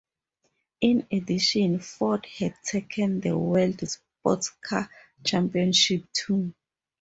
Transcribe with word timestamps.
In 0.81 1.05
addition, 1.11 1.77
Ford 1.77 2.25
had 2.25 2.55
taken 2.63 3.19
the 3.19 3.37
World 3.37 3.77
Sportscar 4.25 4.89
Championship, 5.23 6.11
too. 6.11 6.55